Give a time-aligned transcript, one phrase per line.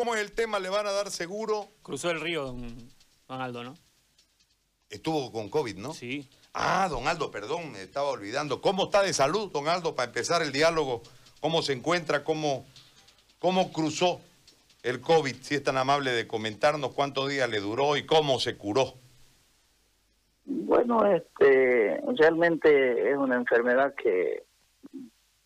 [0.00, 0.58] ¿Cómo es el tema?
[0.58, 1.68] ¿Le van a dar seguro?
[1.82, 2.74] Cruzó el río, don,
[3.28, 3.74] don Aldo, ¿no?
[4.88, 5.92] Estuvo con COVID, ¿no?
[5.92, 6.26] Sí.
[6.54, 8.62] Ah, don Aldo, perdón, me estaba olvidando.
[8.62, 11.02] ¿Cómo está de salud, don Aldo, para empezar el diálogo?
[11.42, 12.24] ¿Cómo se encuentra?
[12.24, 12.64] ¿Cómo,
[13.40, 14.22] cómo cruzó
[14.82, 15.36] el COVID?
[15.42, 18.94] Si es tan amable de comentarnos cuántos días le duró y cómo se curó.
[20.46, 24.44] Bueno, este, realmente es una enfermedad que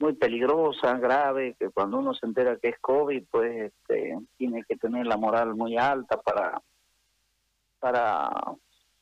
[0.05, 4.77] muy peligrosa, grave, que cuando uno se entera que es COVID, pues este, tiene que
[4.77, 6.61] tener la moral muy alta para
[7.79, 8.31] para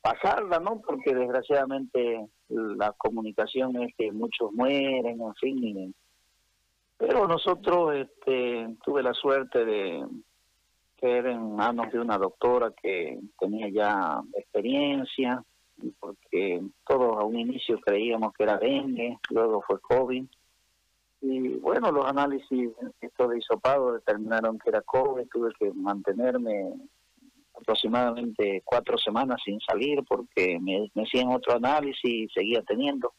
[0.00, 0.80] pasarla, ¿no?
[0.80, 5.94] Porque desgraciadamente la comunicación es que muchos mueren, en fin.
[6.98, 10.06] Pero nosotros este, tuve la suerte de
[11.00, 15.42] ser en manos de una doctora que tenía ya experiencia,
[15.98, 20.26] porque todos a un inicio creíamos que era dengue, luego fue COVID.
[21.22, 26.74] Y bueno, los análisis, esto de hisopado determinaron que era COVID, tuve que mantenerme
[27.54, 33.12] aproximadamente cuatro semanas sin salir porque me, me hacían otro análisis y seguía teniendo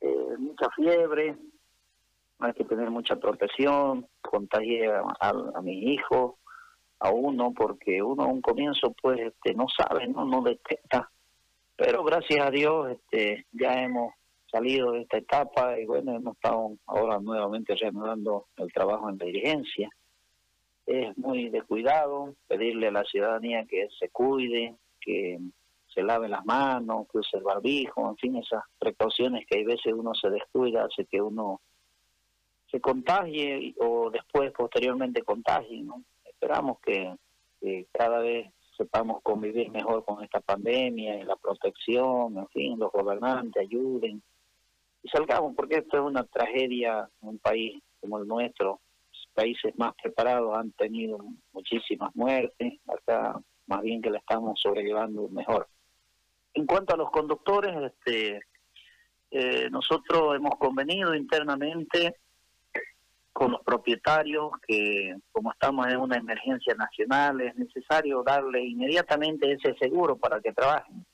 [0.00, 1.36] eh, mucha fiebre,
[2.38, 6.34] hay que tener mucha protección, contagié a, a, mis hijos,
[6.98, 11.10] a uno, porque uno a un comienzo pues este no sabe, no, no detecta,
[11.76, 14.14] pero gracias a Dios este ya hemos
[14.56, 19.26] salido de esta etapa y bueno, hemos estado ahora nuevamente reanudando el trabajo en la
[19.26, 19.90] dirigencia
[20.86, 25.38] es muy de cuidado, pedirle a la ciudadanía que se cuide, que
[25.92, 29.92] se lave las manos, que use el barbijo, en fin, esas precauciones que hay veces
[29.92, 31.60] uno se descuida, hace que uno
[32.70, 35.82] se contagie o después, posteriormente, contagie.
[35.82, 36.02] ¿no?
[36.24, 37.14] Esperamos que,
[37.90, 43.62] cada vez sepamos convivir mejor con esta pandemia y la protección, en fin, los gobernantes
[43.62, 44.22] ayuden
[45.06, 48.80] y salgamos, porque esto es una tragedia en un país como el nuestro,
[49.34, 51.18] países más preparados han tenido
[51.52, 55.68] muchísimas muertes, acá más bien que la estamos sobrellevando mejor.
[56.54, 58.40] En cuanto a los conductores, este,
[59.30, 62.16] eh, nosotros hemos convenido internamente
[63.32, 69.74] con los propietarios que como estamos en una emergencia nacional es necesario darle inmediatamente ese
[69.78, 71.04] seguro para que trabajen.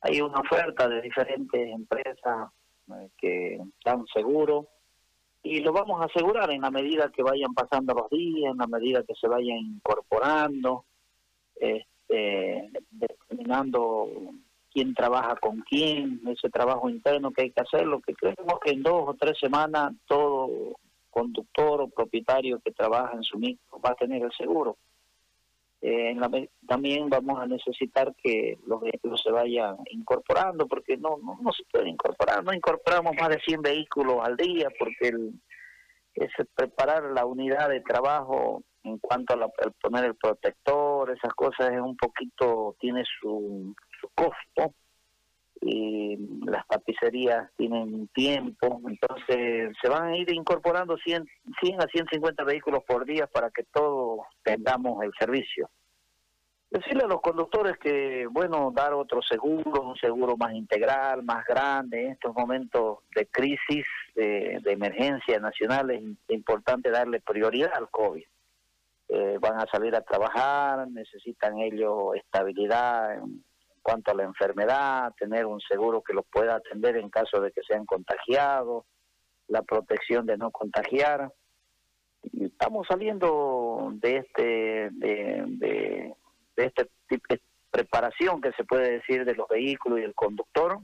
[0.00, 2.48] Hay una oferta de diferentes empresas
[3.16, 4.68] que dan seguro
[5.42, 8.66] y lo vamos a asegurar en la medida que vayan pasando los días, en la
[8.66, 10.84] medida que se vayan incorporando,
[11.54, 14.08] este, determinando
[14.70, 18.72] quién trabaja con quién, ese trabajo interno que hay que hacer, lo que creemos que
[18.72, 20.76] en dos o tres semanas todo
[21.10, 24.76] conductor o propietario que trabaja en su micro va a tener el seguro.
[25.80, 26.16] Eh,
[26.66, 31.88] también vamos a necesitar que los vehículos se vayan incorporando, porque no, no, se puede
[31.88, 35.40] incorporar, no incorporamos más de 100 vehículos al día, porque el,
[36.14, 39.48] es preparar la unidad de trabajo en cuanto a
[39.80, 44.74] poner el protector, esas cosas es un poquito, tiene su, su costo,
[45.60, 51.26] y las tapicerías tienen tiempo, entonces se van a ir incorporando 100,
[51.60, 55.68] 100 a 150 vehículos por día para que todos tengamos el servicio.
[56.70, 62.04] Decirle a los conductores que, bueno, dar otro seguro, un seguro más integral, más grande,
[62.04, 68.24] en estos momentos de crisis, de, emergencia nacional, es importante darle prioridad al COVID.
[69.08, 73.18] Eh, van a salir a trabajar, necesitan ellos estabilidad
[73.82, 77.62] cuanto a la enfermedad, tener un seguro que los pueda atender en caso de que
[77.62, 78.84] sean contagiados,
[79.48, 81.32] la protección de no contagiar.
[82.32, 86.14] estamos saliendo de este de,
[86.56, 87.40] este tipo de
[87.70, 90.78] preparación que se puede decir de los vehículos y el conductor.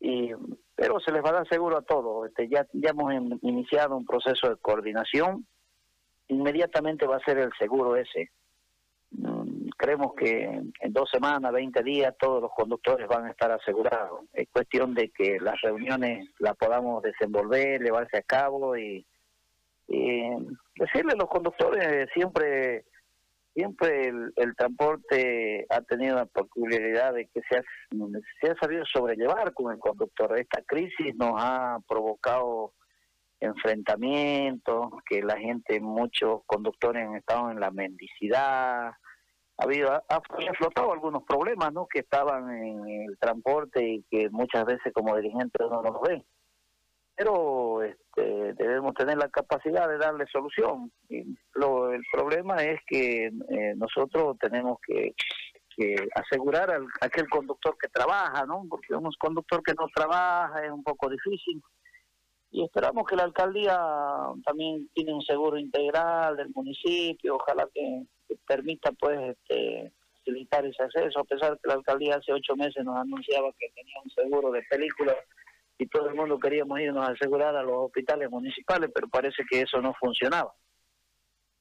[0.00, 0.32] Y
[0.74, 2.28] pero se les va a dar seguro a todos.
[2.28, 5.46] Este ya ya hemos iniciado un proceso de coordinación.
[6.28, 8.30] Inmediatamente va a ser el seguro ese
[9.76, 14.22] creemos que en dos semanas, 20 días, todos los conductores van a estar asegurados.
[14.32, 19.06] Es cuestión de que las reuniones las podamos desenvolver, llevarse a cabo y,
[19.88, 22.84] decirle a los conductores siempre
[23.54, 27.62] siempre el, transporte ha tenido la peculiaridad de que se ha,
[28.40, 30.38] se ha sabido sobrellevar con el conductor.
[30.38, 32.74] Esta crisis nos ha provocado
[33.40, 38.92] enfrentamientos, que la gente, muchos conductores han estado en la mendicidad,
[39.58, 40.20] ha habido ha,
[40.56, 45.64] flotado algunos problemas no que estaban en el transporte y que muchas veces como dirigente
[45.64, 46.24] uno no los ve
[47.16, 50.92] pero este, debemos tener la capacidad de darle solución.
[51.08, 51.24] Y
[51.54, 55.14] lo, el problema es que eh, nosotros tenemos que,
[55.74, 60.70] que asegurar al aquel conductor que trabaja no porque un conductor que no trabaja es
[60.70, 61.62] un poco difícil
[62.56, 63.78] y esperamos que la alcaldía
[64.42, 68.06] también tiene un seguro integral del municipio, ojalá que,
[68.46, 72.96] permita pues este, facilitar ese acceso, a pesar que la alcaldía hace ocho meses nos
[72.96, 75.16] anunciaba que tenía un seguro de películas
[75.76, 79.60] y todo el mundo queríamos irnos a asegurar a los hospitales municipales, pero parece que
[79.60, 80.54] eso no funcionaba.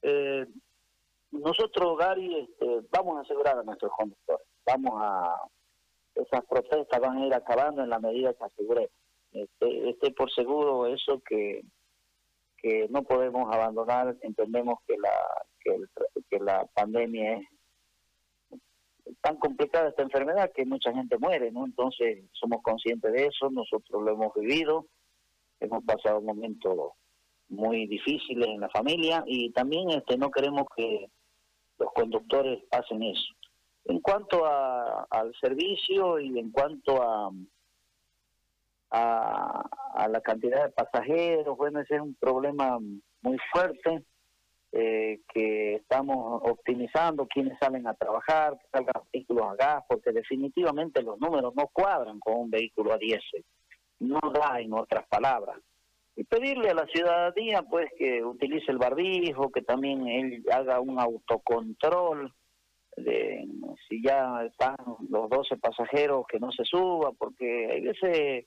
[0.02, 0.46] Eh,
[1.32, 5.36] nosotros, Gary, este, vamos a asegurar a nuestros conductores, vamos a...
[6.16, 9.05] Esas protestas van a ir acabando en la medida que aseguremos.
[9.36, 11.62] Este, esté por seguro eso que,
[12.58, 15.12] que no podemos abandonar, entendemos que la,
[15.60, 15.76] que,
[16.30, 17.46] que la pandemia es
[19.20, 21.66] tan complicada esta enfermedad que mucha gente muere, ¿no?
[21.66, 24.88] Entonces somos conscientes de eso, nosotros lo hemos vivido,
[25.60, 26.94] hemos pasado momentos
[27.50, 31.08] muy difíciles en la familia y también este no queremos que
[31.78, 33.34] los conductores hacen eso.
[33.84, 37.30] En cuanto a, al servicio y en cuanto a,
[38.92, 42.78] a, a la cantidad de pasajeros, bueno, ese es un problema
[43.22, 44.04] muy fuerte
[44.78, 51.02] eh, que estamos optimizando quienes salen a trabajar, que salgan vehículos a gas, porque definitivamente
[51.02, 53.46] los números no cuadran con un vehículo a diésel.
[54.00, 55.58] No da, en otras palabras.
[56.18, 61.00] Y pedirle a la ciudadanía, pues, que utilice el barbijo, que también él haga un
[61.00, 62.34] autocontrol
[62.98, 63.48] de
[63.88, 64.76] si ya están
[65.10, 68.46] los 12 pasajeros, que no se suba, porque hay veces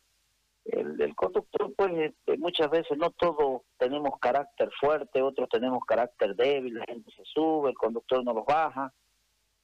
[0.68, 6.74] el, conductor, pues este, muchas veces no todos tenemos carácter fuerte, otros tenemos carácter débil,
[6.74, 8.92] la gente se sube, el conductor no los baja.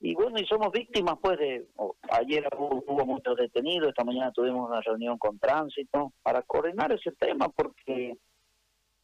[0.01, 1.67] Y bueno, y somos víctimas, pues, de.
[2.11, 7.49] ayer hubo, muchos detenidos, esta mañana tuvimos una reunión con tránsito para coordinar ese tema,
[7.49, 8.17] porque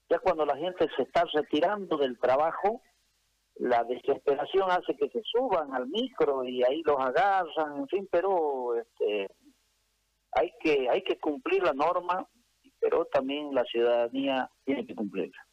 [0.08, 2.82] ya cuando la gente se está retirando del trabajo,
[3.56, 8.76] la desesperación hace que se suban al micro y ahí los agarran, en fin, pero
[8.76, 9.28] este,
[10.32, 12.26] hay que hay que cumplir la norma,
[12.80, 15.46] pero también la ciudadanía tiene que cumplirla.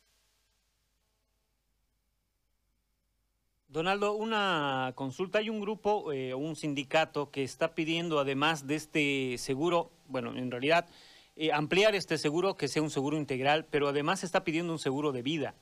[3.70, 5.40] Donaldo, una consulta.
[5.40, 10.50] Hay un grupo eh, un sindicato que está pidiendo, además de este seguro, bueno, en
[10.50, 10.88] realidad,
[11.36, 15.12] eh, ampliar este seguro, que sea un seguro integral, pero además está pidiendo un seguro
[15.12, 15.54] de vida.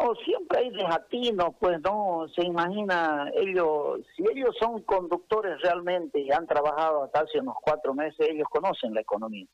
[0.00, 6.32] Bueno, siempre hay desatinos, pues no se imagina ellos, si ellos son conductores realmente y
[6.32, 9.46] han trabajado hasta hace unos cuatro meses, ellos conocen la economía.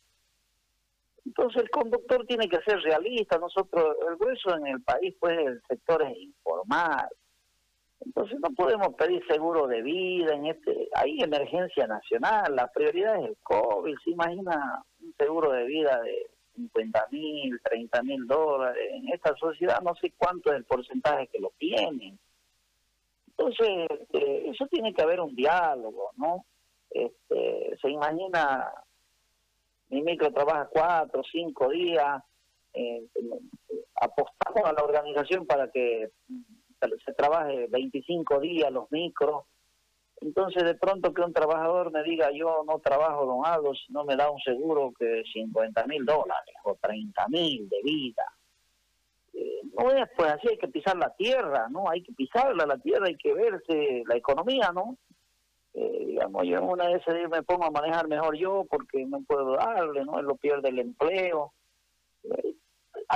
[1.24, 5.60] Entonces el conductor tiene que ser realista, nosotros, el grueso en el país, pues el
[5.68, 7.08] sector es informal.
[8.04, 13.30] Entonces no podemos pedir seguro de vida en este, hay emergencia nacional, la prioridad es
[13.30, 18.82] el COVID, se imagina un seguro de vida de 50 mil, 30 mil dólares.
[18.92, 22.18] En esta sociedad no sé cuánto es el porcentaje que lo tienen.
[23.28, 26.44] Entonces, este, eso tiene que haber un diálogo, ¿no?
[26.90, 28.72] Este, se imagina,
[29.90, 32.22] mi micro trabaja cuatro, cinco días,
[32.72, 33.04] eh,
[33.94, 36.10] apostamos a la organización para que
[37.04, 39.44] se trabaje 25 días los micros,
[40.20, 44.04] entonces, de pronto que un trabajador me diga, yo no trabajo, don Aldo, si no
[44.04, 48.24] me da un seguro que 50 mil dólares o 30 mil de vida.
[49.34, 51.90] Eh, no es pues así, hay que pisar la tierra, ¿no?
[51.90, 54.96] Hay que pisarla la tierra, hay que verse la economía, ¿no?
[55.74, 59.20] Eh, digamos, yo en una de esas me pongo a manejar mejor yo porque no
[59.26, 60.18] puedo darle, ¿no?
[60.18, 61.52] Él lo pierde el empleo.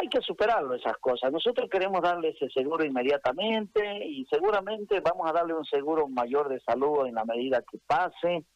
[0.01, 1.31] Hay que superarlo esas cosas.
[1.31, 6.59] Nosotros queremos darle ese seguro inmediatamente y seguramente vamos a darle un seguro mayor de
[6.61, 8.47] salud en la medida que pase,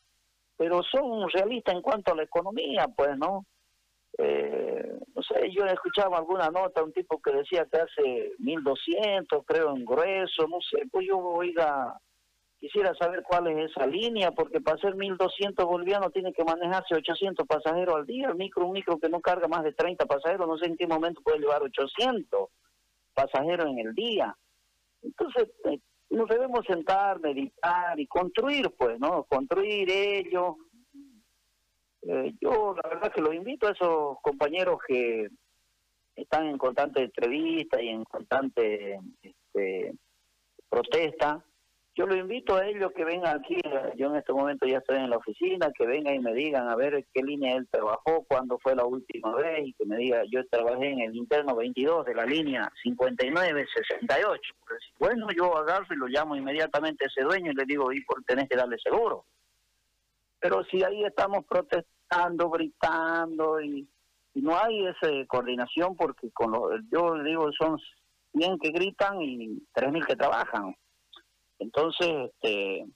[0.56, 3.44] pero son realistas en cuanto a la economía, pues, ¿no?
[4.16, 9.76] Eh, no sé, yo escuchaba alguna nota, un tipo que decía que hace 1200, creo,
[9.76, 11.94] en grueso, no sé, pues yo, oiga,
[12.64, 17.46] Quisiera saber cuál es esa línea, porque para hacer 1.200 bolivianos tiene que manejarse 800
[17.46, 18.28] pasajeros al día.
[18.28, 20.86] El micro, un micro que no carga más de 30 pasajeros, no sé en qué
[20.86, 22.48] momento puede llevar 800
[23.12, 24.34] pasajeros en el día.
[25.02, 25.78] Entonces, eh,
[26.08, 29.24] nos debemos sentar, meditar y construir, pues, ¿no?
[29.24, 30.54] Construir ellos.
[32.00, 35.28] Eh, yo, la verdad, que los invito a esos compañeros que
[36.16, 39.92] están en constante entrevista y en constante este,
[40.70, 41.44] protesta
[41.96, 43.56] yo lo invito a ellos que vengan aquí,
[43.96, 46.74] yo en este momento ya estoy en la oficina, que vengan y me digan a
[46.74, 50.44] ver qué línea él trabajó, cuándo fue la última vez, y que me diga, yo
[50.48, 54.54] trabajé en el interno 22 de la línea 5968.
[54.66, 58.00] Pues, bueno, yo agarro y lo llamo inmediatamente a ese dueño y le digo, y
[58.02, 59.24] por tenés que darle seguro.
[60.40, 63.88] Pero si ahí estamos protestando, gritando y,
[64.34, 67.78] no hay esa coordinación porque con lo, yo digo son
[68.32, 70.74] 100 que gritan y 3.000 que trabajan.
[71.58, 72.86] Entonces, este,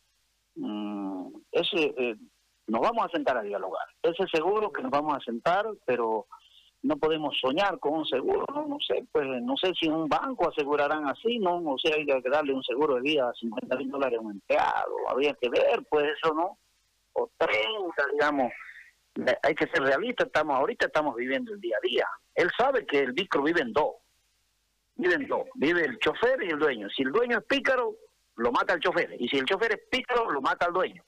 [0.56, 2.16] mm, ese, eh,
[2.66, 3.86] nos vamos a sentar a dialogar.
[4.02, 6.26] Ese seguro que nos vamos a sentar, pero
[6.82, 10.48] no podemos soñar con un seguro, no, no sé, pues no sé si un banco
[10.48, 13.90] asegurarán así, no, o sea, hay que darle un seguro de vida a 50 mil
[13.90, 16.56] dólares a un empleado, habría que ver, pues eso no,
[17.14, 17.52] o 30,
[18.12, 18.52] digamos,
[19.42, 22.06] hay que ser realista, estamos ahorita estamos viviendo el día a día.
[22.34, 23.96] Él sabe que el micro vive en dos,
[24.94, 26.88] vive en dos, vive el chofer y el dueño.
[26.90, 27.96] Si el dueño es pícaro,
[28.38, 31.02] lo mata el chofer, y si el chofer es pícaro, lo mata el dueño.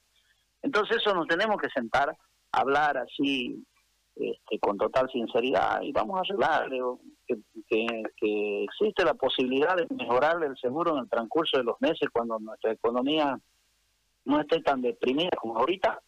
[0.62, 2.14] Entonces eso nos tenemos que sentar,
[2.52, 3.64] hablar así
[4.16, 6.68] este, con total sinceridad y vamos a arreglar
[7.26, 7.36] que,
[7.68, 12.38] que, existe la posibilidad de mejorar el seguro en el transcurso de los meses cuando
[12.38, 13.38] nuestra economía
[14.24, 16.00] no esté tan deprimida como ahorita,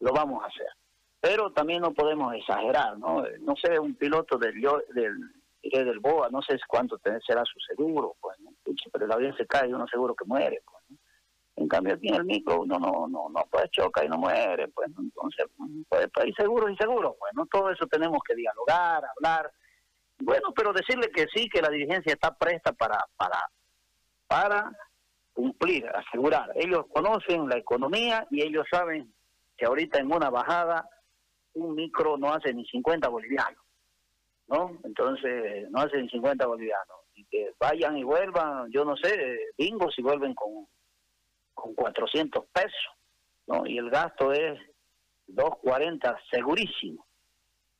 [0.00, 0.66] lo vamos a hacer.
[1.20, 3.22] Pero también no podemos exagerar, ¿no?
[3.40, 4.60] No sé, un piloto del,
[4.94, 5.20] del,
[5.62, 8.38] del BOA, no sé cuánto será su seguro, pues,
[8.92, 10.98] pero el avión se cae y uno seguro que muere, pues,
[11.56, 14.68] en cambio aquí en el micro uno no, no, no puede chocar y no muere,
[14.68, 15.46] pues entonces
[15.88, 19.50] puede, ir seguro y seguro, pues no todo eso tenemos que dialogar, hablar,
[20.20, 23.50] bueno, pero decirle que sí, que la dirigencia está presta para, para,
[24.26, 24.72] para
[25.32, 26.50] cumplir, asegurar.
[26.54, 29.12] Ellos conocen la economía y ellos saben
[29.56, 30.88] que ahorita en una bajada
[31.54, 33.62] un micro no hace ni 50 bolivianos,
[34.50, 34.78] ¿no?
[34.84, 36.96] Entonces no hace ni 50 bolivianos.
[37.14, 40.66] Y que vayan y vuelvan, yo no sé, bingo si vuelven con
[41.60, 42.72] con 400 pesos,
[43.46, 43.66] ¿no?
[43.66, 44.58] Y el gasto es
[45.26, 47.06] 240 segurísimo,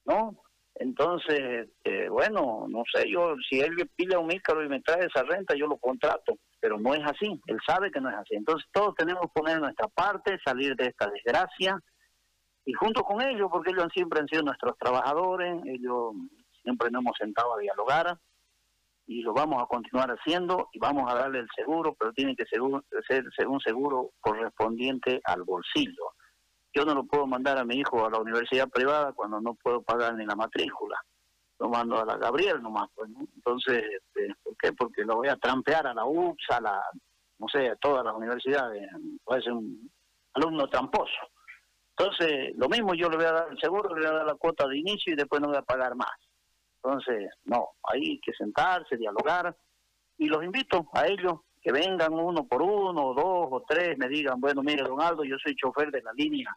[0.05, 0.37] ¿no?
[0.75, 5.23] Entonces, eh, bueno, no sé, yo, si él pide un micro y me trae esa
[5.23, 8.35] renta, yo lo contrato, pero no es así, él sabe que no es así.
[8.35, 11.79] Entonces, todos tenemos que poner nuestra parte, salir de esta desgracia,
[12.65, 16.13] y junto con ellos, porque ellos siempre han sido nuestros trabajadores, ellos
[16.63, 18.19] siempre nos hemos sentado a dialogar,
[19.07, 22.45] y lo vamos a continuar haciendo y vamos a darle el seguro, pero tiene que
[22.47, 26.13] ser un seguro correspondiente al bolsillo.
[26.73, 29.83] Yo no lo puedo mandar a mi hijo a la universidad privada cuando no puedo
[29.83, 30.97] pagar ni la matrícula.
[31.59, 32.89] Lo mando a la Gabriel nomás.
[32.95, 34.73] Pues, Entonces, este, ¿por qué?
[34.75, 36.81] Porque lo voy a trampear a la UPS, a la,
[37.39, 38.89] no sé, a todas las universidades.
[39.25, 39.91] Puede ser un
[40.35, 41.19] alumno tramposo.
[41.99, 44.35] Entonces, lo mismo yo le voy a dar el seguro, le voy a dar la
[44.37, 46.17] cuota de inicio y después no voy a pagar más.
[46.83, 49.55] Entonces, no, hay que sentarse, dialogar,
[50.17, 54.41] y los invito a ellos que vengan uno por uno, dos o tres, me digan,
[54.41, 56.57] bueno, mire, don Aldo, yo soy chofer de la línea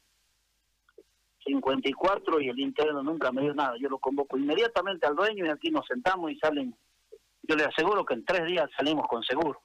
[1.46, 3.76] 54 y el interno nunca me dio nada.
[3.78, 6.76] Yo lo convoco inmediatamente al dueño y aquí nos sentamos y salen.
[7.44, 9.62] Yo le aseguro que en tres días salimos con seguro.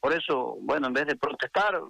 [0.00, 1.80] Por eso, bueno, en vez de protestar,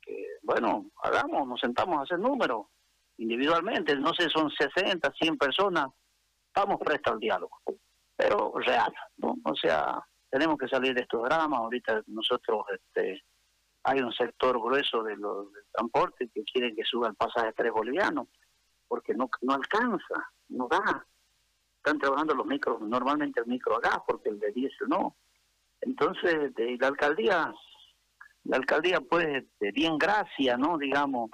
[0.00, 2.66] que, bueno, hagamos, nos sentamos a hacer números
[3.16, 3.96] individualmente.
[3.96, 5.88] No sé, son 60, 100 personas
[6.58, 7.60] estamos prestos al diálogo,
[8.16, 8.92] pero real.
[9.44, 11.60] O sea, tenemos que salir de estos dramas.
[11.60, 13.22] Ahorita nosotros, este,
[13.84, 17.72] hay un sector grueso de los, del transporte que quieren que suba el pasaje tres
[17.72, 18.26] bolivianos,
[18.88, 21.06] porque no, no alcanza, no da.
[21.76, 25.16] Están trabajando los micros, normalmente el micro a gas, porque el de diésel no.
[25.80, 27.54] Entonces, de la alcaldía,
[28.44, 30.76] la alcaldía, pues, de bien gracia, ¿no?
[30.76, 31.30] Digamos,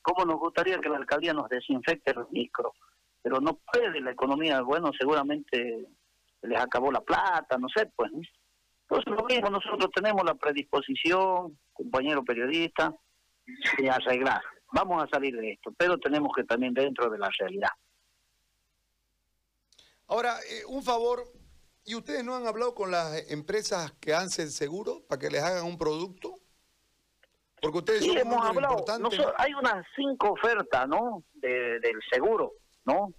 [0.00, 2.72] ¿cómo nos gustaría que la alcaldía nos desinfecte los micros?
[3.24, 5.88] Pero no puede la economía, bueno, seguramente
[6.42, 8.12] les acabó la plata, no sé, pues.
[8.12, 12.94] Entonces lo mismo, nosotros tenemos la predisposición, compañero periodista,
[13.78, 14.42] de arreglar.
[14.74, 17.70] Vamos a salir de esto, pero tenemos que también dentro de la realidad.
[20.06, 21.24] Ahora, eh, un favor,
[21.86, 25.64] ¿y ustedes no han hablado con las empresas que hacen seguro para que les hagan
[25.64, 26.34] un producto?
[27.62, 28.84] Porque ustedes sí, hemos hablado.
[29.38, 31.24] hay unas cinco ofertas, ¿no?
[31.32, 32.52] del seguro
[32.84, 33.12] ¿no?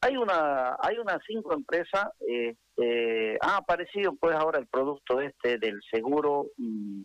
[0.00, 5.80] Hay una, hay unas cinco empresas, este, ha aparecido pues ahora el producto este del
[5.90, 7.02] seguro mm,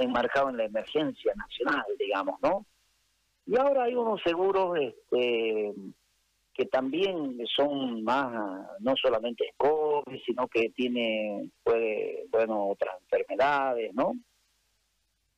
[0.00, 2.66] enmarcado en la emergencia nacional, digamos, ¿no?
[3.46, 5.72] Y ahora hay unos seguros este,
[6.52, 14.14] que también son más, no solamente COVID, sino que tiene, puede, bueno, otras enfermedades, ¿no?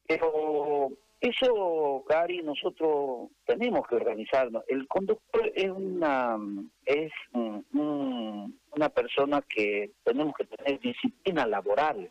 [0.06, 4.64] Pero eso, Cari, nosotros tenemos que organizarnos.
[4.68, 6.38] El conductor es una
[6.86, 12.10] es una persona que tenemos que tener disciplina laboral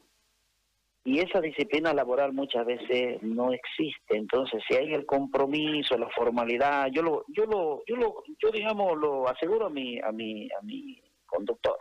[1.04, 4.16] y esa disciplina laboral muchas veces no existe.
[4.16, 8.96] Entonces, si hay el compromiso, la formalidad, yo lo yo lo yo lo yo digamos
[8.96, 11.78] lo aseguro a mi a mi a mi conductor.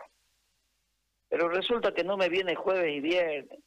[1.29, 3.61] Pero resulta que no me viene jueves y viernes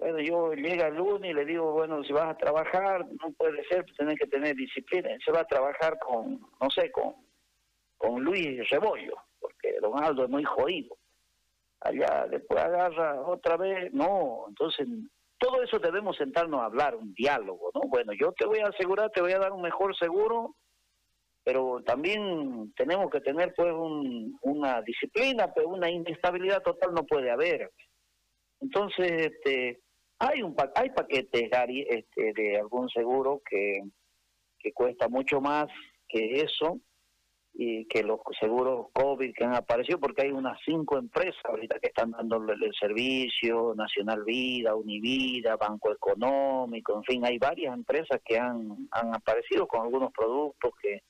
[0.00, 3.62] bueno, yo llega el lunes y le digo, bueno, si vas a trabajar, no puede
[3.66, 5.10] ser, pues que tener disciplina.
[5.22, 7.14] Se va a trabajar con, no sé, con,
[7.98, 10.96] con Luis Rebollo, porque Don Aldo es muy jodido.
[11.80, 14.88] Allá después agarra otra vez, no, entonces
[15.38, 17.82] todo eso debemos sentarnos a hablar, un diálogo, ¿no?
[17.82, 20.56] Bueno, yo te voy a asegurar, te voy a dar un mejor seguro,
[21.44, 23.72] pero también tenemos que tener pues
[24.42, 27.70] una disciplina, pero una inestabilidad total no puede haber.
[28.60, 29.80] Entonces, este,
[30.20, 33.80] hay un hay paquetes, Gary, este, de algún seguro que,
[34.58, 35.66] que cuesta mucho más
[36.08, 36.80] que eso,
[37.52, 41.88] y que los seguros COVID que han aparecido, porque hay unas cinco empresas ahorita que
[41.88, 48.38] están dando el servicio, Nacional Vida, Univida, Banco Económico, en fin, hay varias empresas que
[48.38, 51.02] han, han aparecido con algunos productos que,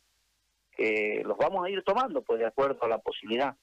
[0.73, 3.55] que los vamos a ir tomando, pues de acuerdo a la posibilidad.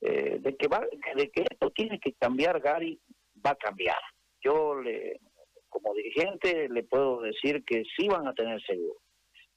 [0.00, 0.80] Eh, de que va,
[1.16, 3.00] de que esto tiene que cambiar, Gary,
[3.44, 3.98] va a cambiar.
[4.40, 5.20] Yo le,
[5.68, 9.00] como dirigente le puedo decir que sí van a tener seguro.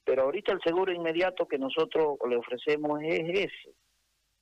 [0.04, 3.76] Pero ahorita el seguro inmediato que nosotros le ofrecemos es ese,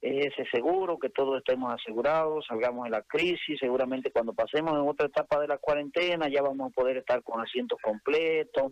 [0.01, 4.87] es ese seguro, que todos estemos asegurados, salgamos de la crisis, seguramente cuando pasemos en
[4.87, 8.71] otra etapa de la cuarentena ya vamos a poder estar con asientos completos,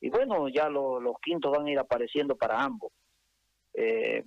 [0.00, 2.92] y bueno, ya los quintos van a ir apareciendo para ambos.
[3.72, 4.22] Eh,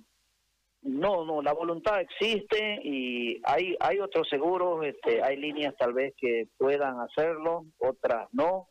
[0.88, 6.14] no, no, la voluntad existe y hay hay otros seguros, este, hay líneas tal vez
[6.16, 8.68] que puedan hacerlo, otras no,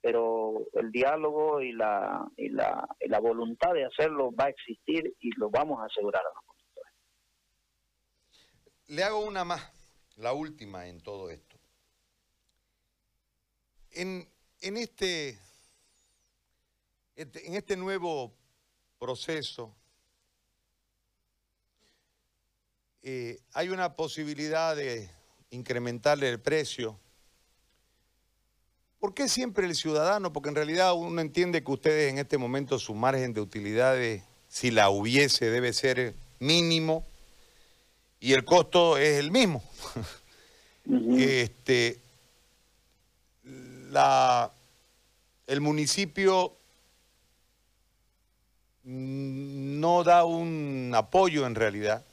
[0.00, 5.14] pero el diálogo y la, y la, y la voluntad de hacerlo va a existir
[5.20, 6.94] y lo vamos a asegurar a los conductores.
[8.86, 9.72] Le hago una más,
[10.16, 11.58] la última en todo esto.
[13.92, 14.28] En,
[14.60, 15.38] en, este,
[17.16, 18.32] este en este nuevo
[18.98, 19.74] proceso
[23.02, 25.10] eh, hay una posibilidad de
[25.50, 26.98] incrementarle el precio
[29.00, 30.30] ¿Por qué siempre el ciudadano?
[30.30, 34.70] Porque en realidad uno entiende que ustedes en este momento su margen de utilidades, si
[34.70, 37.06] la hubiese, debe ser mínimo
[38.20, 39.64] y el costo es el mismo.
[41.16, 41.98] este,
[43.34, 44.52] la,
[45.46, 46.54] el municipio
[48.84, 52.04] no da un apoyo en realidad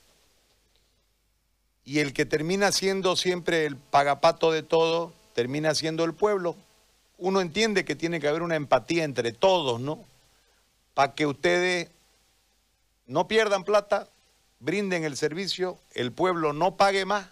[1.88, 6.58] y el que termina siendo siempre el pagapato de todo termina siendo el pueblo
[7.18, 10.06] uno entiende que tiene que haber una empatía entre todos, ¿no?
[10.94, 11.90] Para que ustedes
[13.08, 14.08] no pierdan plata,
[14.60, 17.30] brinden el servicio, el pueblo no pague más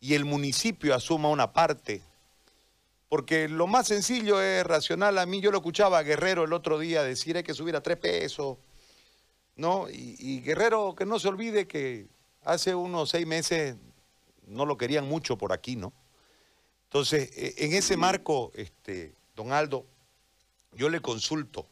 [0.00, 2.02] y el municipio asuma una parte.
[3.08, 5.18] Porque lo más sencillo es racional.
[5.18, 7.82] A mí yo lo escuchaba a Guerrero el otro día decir hay que subir a
[7.82, 8.58] tres pesos,
[9.56, 9.88] ¿no?
[9.88, 12.06] Y, y Guerrero que no se olvide que
[12.44, 13.76] hace unos seis meses
[14.46, 15.92] no lo querían mucho por aquí, ¿no?
[16.84, 19.86] Entonces, e, en ese marco, este, don Aldo,
[20.72, 21.66] yo le consulto,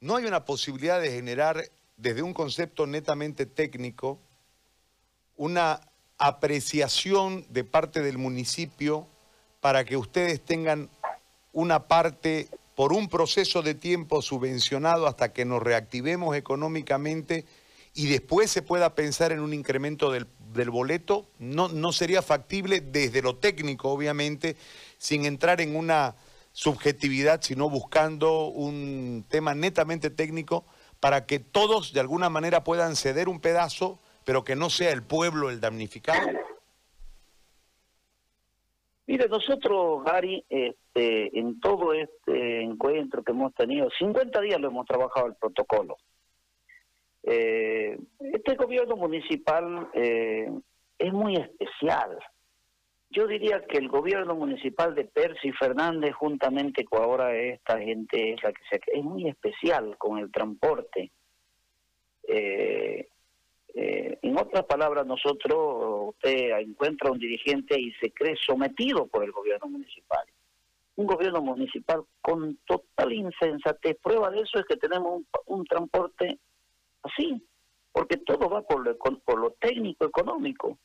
[0.00, 4.18] ¿no hay una posibilidad de generar desde un concepto netamente técnico
[5.36, 5.80] una
[6.18, 9.06] apreciación de parte del municipio
[9.60, 10.88] para que ustedes tengan
[11.52, 17.44] una parte por un proceso de tiempo subvencionado hasta que nos reactivemos económicamente
[17.96, 20.26] y después se pueda pensar en un incremento del,
[20.70, 24.56] boleto, no, no sería factible desde lo técnico, obviamente,
[24.98, 26.14] sin entrar en una
[26.52, 30.64] subjetividad, sino buscando un tema netamente técnico
[31.00, 35.02] para que todos de alguna manera puedan ceder un pedazo, pero que no sea el
[35.02, 36.28] pueblo el damnificado?
[39.06, 44.86] Mire, nosotros, Gary, este, en todo este encuentro que hemos tenido, 50 días lo hemos
[44.86, 45.96] trabajado el protocolo.
[47.28, 50.48] Eh, este gobierno municipal eh,
[50.96, 52.16] es muy especial.
[53.10, 58.42] Yo diría que el gobierno municipal de Percy Fernández, juntamente con ahora esta gente, es
[58.44, 61.10] la que se, es muy especial con el transporte.
[62.28, 63.08] Eh,
[63.74, 69.68] en otras palabras, nosotros, usted encuentra un dirigente y se cree sometido por el gobierno
[69.68, 70.24] municipal.
[70.94, 73.96] Un gobierno municipal con total insensatez.
[74.02, 76.38] Prueba de eso es que tenemos un transporte
[77.06, 77.42] así,
[77.92, 80.78] porque todo va por lo, por lo técnico económico.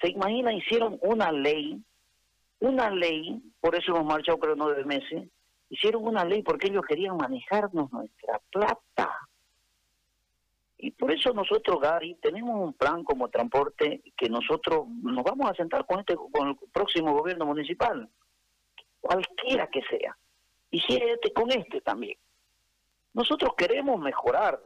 [0.00, 1.80] Se imagina, hicieron una ley,
[2.60, 5.28] una ley, por eso hemos marchado creo nueve meses,
[5.70, 9.28] hicieron una ley porque ellos querían manejarnos nuestra plata.
[10.76, 15.54] Y por eso nosotros, Gary, tenemos un plan como transporte que nosotros nos vamos a
[15.54, 18.08] sentar con este con el próximo gobierno municipal,
[19.00, 20.16] cualquiera que sea.
[20.70, 22.18] Y si este, con este también.
[23.12, 24.60] Nosotros queremos mejorar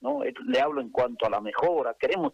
[0.00, 0.24] ¿no?
[0.24, 1.94] Eh, le hablo en cuanto a la mejora.
[1.98, 2.32] Queremos,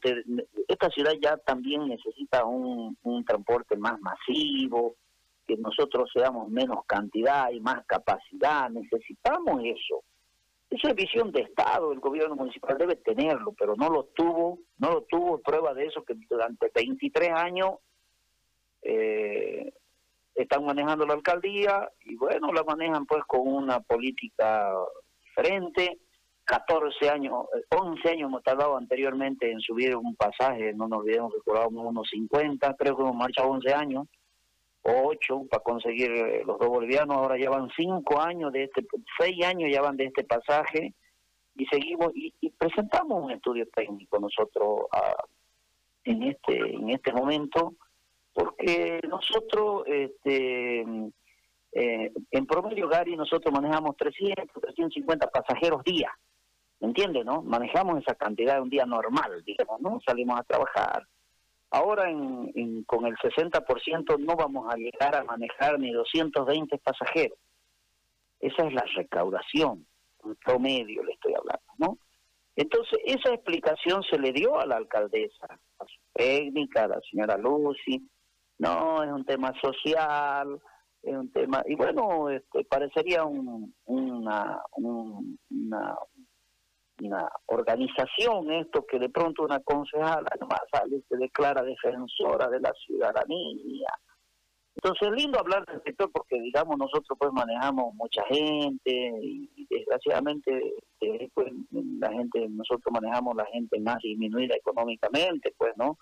[0.68, 4.94] esta ciudad ya también necesita un, transporte más masivo,
[5.46, 8.70] que nosotros seamos menos cantidad y más capacidad.
[8.70, 10.02] Necesitamos eso.
[10.68, 14.90] Esa es visión de Estado, el gobierno municipal debe tenerlo, pero no lo tuvo, no
[14.90, 15.38] lo tuvo.
[15.38, 17.76] Prueba de eso que durante 23 años
[18.82, 19.72] eh,
[20.34, 24.72] están manejando la alcaldía y bueno, la manejan pues con una política
[25.24, 25.98] diferente.
[26.46, 31.40] 14 años, 11 años hemos tardado anteriormente en subir un pasaje, no nos olvidemos que
[31.40, 34.06] cobrábamos unos 50, creo que hemos marchado 11 años,
[34.82, 38.86] o 8 para conseguir eh, los dos bolivianos, ahora llevan 5 años de este,
[39.18, 40.94] 6 años ya van de este pasaje
[41.56, 45.24] y seguimos y, presentamos un estudio técnico nosotros ah,
[46.04, 47.74] en este en este momento
[48.32, 50.82] porque nosotros este
[51.72, 56.10] eh, en promedio Gary nosotros manejamos 300 350 pasajeros día.
[56.10, 56.25] ¿me
[56.80, 61.06] entiendes no manejamos esa cantidad de un día normal digamos no salimos a trabajar.
[61.70, 67.38] Ahora en, con el 60% no vamos a llegar a manejar ni 220 pasajeros.
[68.40, 69.86] Esa es la recaudación
[70.34, 71.98] promedio le estoy hablando, ¿no?
[72.56, 75.46] Entonces, esa explicación se le dio a la alcaldesa,
[75.78, 78.08] a su técnica, a la señora Lucy,
[78.58, 80.58] no, es un tema social,
[81.02, 85.94] es un tema, y bueno, este, parecería un, una, una,
[87.02, 92.72] una organización esto que de pronto una concejala nomás sale se declara defensora de la
[92.72, 93.88] ciudadanía,
[94.76, 100.74] entonces es lindo hablar del sector porque, digamos, nosotros pues manejamos mucha gente y, desgraciadamente
[101.00, 101.50] eh, pues
[101.98, 105.98] la gente, nosotros manejamos la gente más disminuida económicamente, pues, ¿no?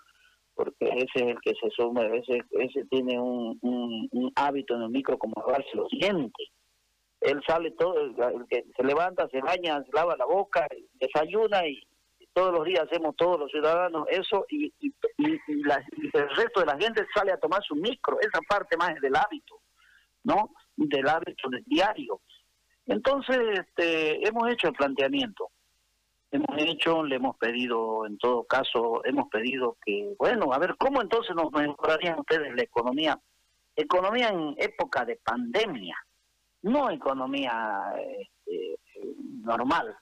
[0.54, 4.90] Porque ese es el que se sube, ese, ese tiene un, un, hábito en el
[4.90, 6.48] micro como lavarse los dientes.
[7.20, 10.66] Él sale todo, el que se levanta, se baña, se lava la boca,
[11.06, 11.82] desayuna y
[12.34, 17.06] todos los días hacemos todos los ciudadanos eso y, y, el resto de la gente
[17.14, 19.60] sale a tomar su micro, esa parte más es del hábito,
[20.24, 20.50] ¿no?
[20.76, 22.20] Del hábito del diario.
[22.86, 25.50] Entonces, este, hemos hecho el planteamiento,
[26.32, 31.00] hemos hecho, le hemos pedido, en todo caso, hemos pedido que, bueno, a ver, ¿cómo
[31.00, 33.18] entonces nos mejorarían ustedes la economía?
[33.76, 35.96] Economía en época de pandemia,
[36.62, 38.76] no economía este,
[39.42, 39.96] normal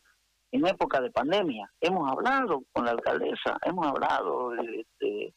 [0.52, 1.70] en época de pandemia.
[1.80, 5.34] Hemos hablado con la alcaldesa, hemos hablado, este,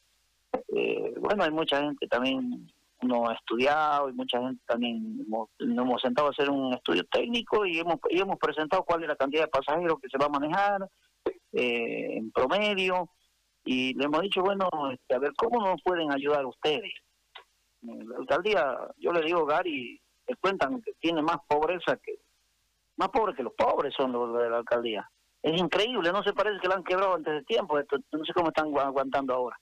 [0.68, 2.70] eh, bueno, hay mucha gente también
[3.02, 7.66] no ha estudiado y mucha gente también nos hemos sentado a hacer un estudio técnico
[7.66, 10.40] y hemos, y hemos presentado cuál es la cantidad de pasajeros que se va a
[10.40, 10.88] manejar
[11.52, 13.10] eh, en promedio
[13.64, 16.92] y le hemos dicho, bueno, este, a ver, ¿cómo nos pueden ayudar ustedes?
[17.82, 22.14] La alcaldía, yo le digo, Gary, les cuentan que tiene más pobreza que
[22.96, 25.08] más pobres que los pobres son los de la alcaldía.
[25.42, 28.32] Es increíble, no se parece que lo han quebrado antes de tiempo, esto, no sé
[28.34, 29.56] cómo están aguantando ahora.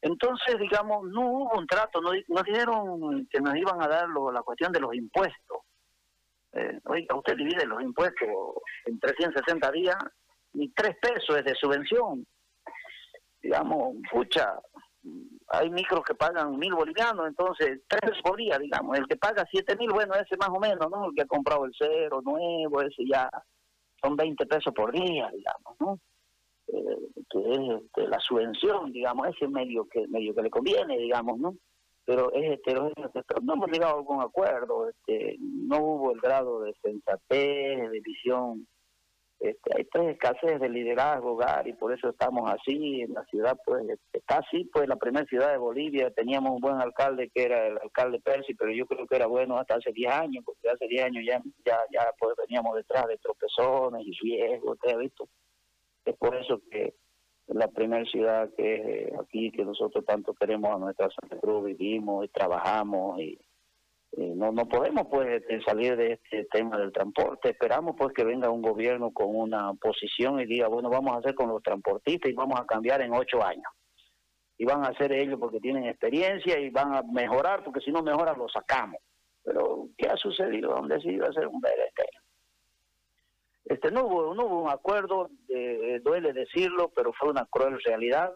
[0.00, 4.42] Entonces, digamos, no hubo un trato, no, nos dijeron que nos iban a dar la
[4.42, 5.58] cuestión de los impuestos.
[6.52, 8.28] Eh, oiga, usted divide los impuestos
[8.86, 9.96] en 360 días,
[10.52, 12.24] ni tres pesos es de subvención.
[13.42, 14.60] Digamos, pucha,
[15.48, 18.98] hay micros que pagan mil bolivianos, entonces tres por día, digamos.
[18.98, 21.06] El que paga siete mil, bueno, ese más o menos, ¿no?
[21.06, 23.30] El que ha comprado el cero nuevo, ese ya
[24.02, 25.98] son 20 pesos por día, digamos, ¿no?
[26.68, 31.38] Eh, que es este, la subvención, digamos, ese medio que medio que le conviene, digamos,
[31.38, 31.54] ¿no?
[32.04, 36.74] Pero es este, no hemos llegado a algún acuerdo, este, no hubo el grado de
[36.82, 38.66] sensatez, de visión
[39.40, 43.02] este, hay tres escasez de liderazgo, Gary, por eso estamos así.
[43.02, 46.10] En la ciudad, pues, está así, pues, la primera ciudad de Bolivia.
[46.10, 49.56] Teníamos un buen alcalde que era el alcalde Percy, pero yo creo que era bueno
[49.56, 53.18] hasta hace 10 años, porque hace 10 años ya, ya, ya pues, veníamos detrás de
[53.18, 55.28] tropezones y riesgos, usted ha visto.
[56.04, 56.94] Es por eso que
[57.46, 62.24] la primera ciudad que es aquí, que nosotros tanto queremos a nuestra Santa Cruz, vivimos
[62.24, 63.38] y trabajamos y
[64.12, 67.50] eh, no no podemos pues este, salir de este tema del transporte.
[67.50, 71.34] Esperamos pues que venga un gobierno con una posición y diga bueno vamos a hacer
[71.34, 73.70] con los transportistas y vamos a cambiar en ocho años
[74.56, 78.02] y van a hacer ellos porque tienen experiencia y van a mejorar porque si no
[78.02, 79.00] mejoran lo sacamos.
[79.44, 82.00] Pero qué ha sucedido donde se iba a ser un BRT
[83.68, 88.32] este no hubo no hubo un acuerdo eh, duele decirlo pero fue una cruel realidad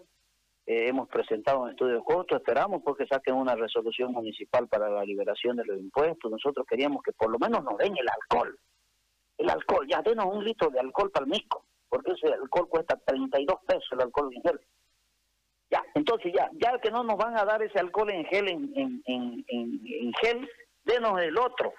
[0.64, 5.04] eh, hemos presentado un estudio de costo, esperamos porque saquen una resolución municipal para la
[5.04, 6.30] liberación de los impuestos.
[6.30, 8.56] Nosotros queríamos que por lo menos nos den el alcohol.
[9.38, 12.96] El alcohol, ya denos un litro de alcohol para el misco, porque ese alcohol cuesta
[13.04, 14.60] 32 pesos el alcohol en gel.
[15.68, 18.72] Ya, entonces ya, ya que no nos van a dar ese alcohol en gel en,
[18.76, 20.48] en, en, en, gel,
[20.84, 21.72] denos el otro,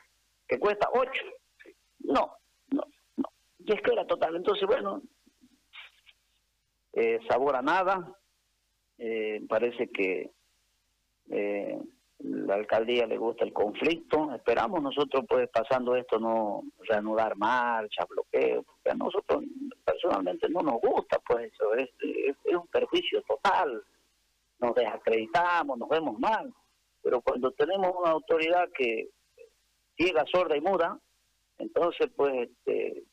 [0.47, 1.11] que cuesta 8.
[1.99, 2.35] No,
[2.71, 2.83] no,
[3.15, 3.29] no.
[3.59, 4.35] Y es que era total.
[4.35, 5.01] Entonces, bueno,
[6.93, 8.13] eh, sabor a nada,
[8.97, 10.31] eh, parece que
[11.29, 11.79] eh,
[12.19, 14.33] la alcaldía le gusta el conflicto.
[14.33, 19.43] Esperamos nosotros, pues, pasando esto, no reanudar marcha, bloqueo, porque a nosotros
[19.83, 21.89] personalmente no nos gusta, pues, eso es,
[22.55, 23.83] un perjuicio total.
[24.59, 26.53] Nos desacreditamos, nos vemos mal.
[27.01, 29.09] Pero cuando tenemos una autoridad que
[29.97, 30.97] ciega, sorda y muda,
[31.57, 33.03] entonces pues este,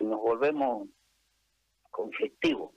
[0.00, 0.88] nos volvemos
[1.90, 2.72] conflictivos.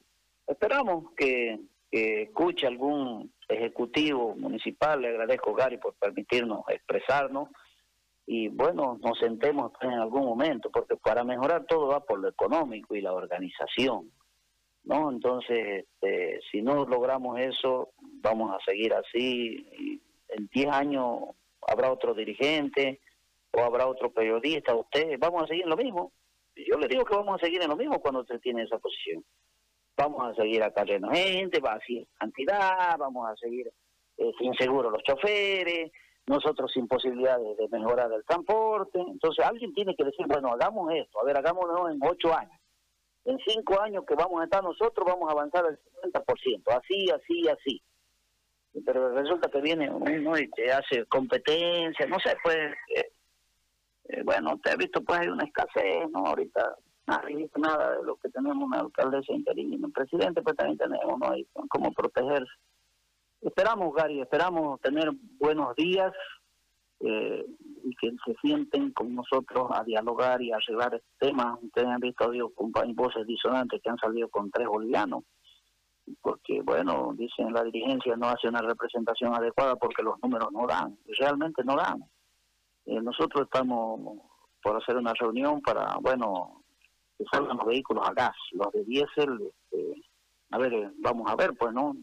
[0.48, 1.60] Esperamos que,
[1.92, 7.50] que escuche algún ejecutivo municipal, le agradezco Gary por permitirnos expresarnos
[8.26, 12.96] y bueno, nos sentemos en algún momento, porque para mejorar todo va por lo económico
[12.96, 14.10] y la organización,
[14.84, 15.12] ¿no?
[15.12, 20.00] Entonces, este, si no logramos eso, vamos a seguir así,
[20.30, 21.20] en 10 años
[21.68, 23.02] habrá otro dirigente
[23.52, 26.14] o habrá otro periodista, usted, vamos a seguir en lo mismo.
[26.56, 29.26] Yo le digo que vamos a seguir en lo mismo cuando usted tiene esa posición.
[29.98, 33.72] Vamos a seguir acá lleno gente, va a seguir cantidad, vamos a seguir
[34.18, 35.92] eh, sin seguro los choferes,
[36.28, 39.00] nosotros sin posibilidades de mejorar el transporte.
[39.00, 42.60] Entonces alguien tiene que decir, bueno, hagamos esto, a ver, hagámoslo en ocho años.
[43.26, 47.48] En cinco años que vamos a estar nosotros vamos a avanzar al 50%, así, así,
[47.48, 47.82] así.
[48.86, 52.58] Pero resulta que viene uno y te hace competencia, no sé, pues,
[52.96, 53.12] eh,
[54.06, 56.26] eh, bueno, te he visto, pues hay una escasez, ¿no?
[56.26, 56.78] Ahorita
[57.08, 61.34] nada de lo que tenemos una alcaldesa interina, el presidente pues también tenemos, ¿no?
[61.70, 62.52] Cómo protegerse.
[63.42, 66.14] Esperamos, Gary, esperamos tener buenos días
[67.00, 67.44] eh,
[67.84, 71.58] y que se sienten con nosotros a dialogar y a arreglar temas.
[71.64, 72.52] Ustedes han visto digo,
[72.94, 75.24] voces disonantes que han salido con tres bolivianos,
[76.22, 80.98] porque, bueno, dicen la dirigencia no hace una representación adecuada porque los números no dan,
[81.20, 82.04] realmente no dan.
[82.86, 84.20] Eh, nosotros estamos
[84.62, 86.61] por hacer una reunión para, bueno,
[87.22, 90.02] que salgan los vehículos a gas, los de diésel, este,
[90.52, 91.96] a ver, vamos a ver, pues, ¿no?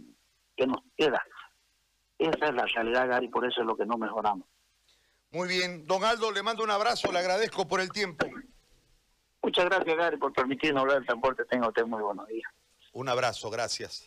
[0.57, 1.22] ¿Qué nos queda?
[2.18, 4.46] Esa es la realidad, Gary, por eso es lo que no mejoramos.
[5.31, 5.87] Muy bien.
[5.87, 8.26] Don Aldo, le mando un abrazo, le agradezco por el tiempo.
[9.42, 11.44] Muchas gracias, Gary, por permitirnos hablar del transporte.
[11.44, 12.50] Tenga usted muy buenos días.
[12.92, 14.07] Un abrazo, gracias.